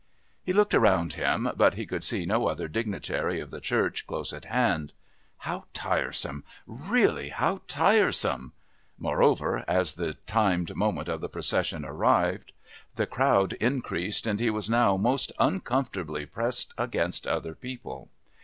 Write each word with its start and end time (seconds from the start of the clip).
He 0.43 0.51
looked 0.51 0.73
around 0.73 1.13
him, 1.13 1.47
but 1.55 1.75
he 1.75 1.85
could 1.85 2.03
see 2.03 2.25
no 2.25 2.47
other 2.47 2.67
dignitary 2.67 3.39
of 3.39 3.51
the 3.51 3.61
Church 3.61 4.07
close 4.07 4.33
at 4.33 4.45
hand. 4.45 4.93
How 5.37 5.65
tiresome 5.73 6.43
really, 6.65 7.29
how 7.29 7.61
tiresome! 7.67 8.53
Moreover, 8.97 9.63
as 9.67 9.93
the 9.93 10.15
timed 10.25 10.75
moment 10.75 11.07
of 11.07 11.21
the 11.21 11.29
procession 11.29 11.85
arrived 11.85 12.51
the 12.95 13.05
crowd 13.05 13.53
increased, 13.59 14.25
and 14.25 14.39
he 14.39 14.49
was 14.49 14.71
now 14.71 14.97
most 14.97 15.33
uncomfortably 15.37 16.25
pressed 16.25 16.73
against 16.79 17.27
other 17.27 17.53
people. 17.53 18.09